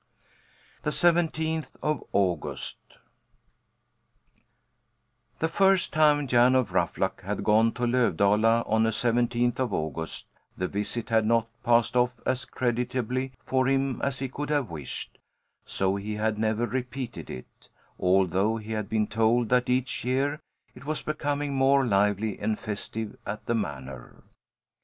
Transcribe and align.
THE 0.81 0.91
SEVENTEENTH 0.91 1.77
OF 1.83 2.03
AUGUST 2.11 2.75
The 5.37 5.47
first 5.47 5.93
time 5.93 6.25
Jan 6.25 6.55
of 6.55 6.73
Ruffluck 6.73 7.21
had 7.21 7.43
gone 7.43 7.71
to 7.73 7.83
Lövdala 7.83 8.67
on 8.67 8.87
a 8.87 8.91
seventeenth 8.91 9.59
of 9.59 9.71
August 9.71 10.25
the 10.57 10.67
visit 10.67 11.09
had 11.09 11.27
not 11.27 11.47
passed 11.63 11.95
off 11.95 12.19
as 12.25 12.45
creditably 12.45 13.33
for 13.45 13.67
him 13.67 14.01
as 14.01 14.17
he 14.17 14.27
could 14.27 14.49
have 14.49 14.71
wished; 14.71 15.19
so 15.67 15.97
he 15.97 16.15
had 16.15 16.39
never 16.39 16.65
repeated 16.65 17.29
it, 17.29 17.69
although 17.99 18.57
he 18.57 18.71
had 18.71 18.89
been 18.89 19.05
told 19.05 19.49
that 19.49 19.69
each 19.69 20.03
year 20.03 20.39
it 20.73 20.83
was 20.83 21.03
becoming 21.03 21.53
more 21.53 21.85
lively 21.85 22.39
and 22.39 22.57
festive 22.57 23.15
at 23.27 23.45
the 23.45 23.53
Manor. 23.53 24.23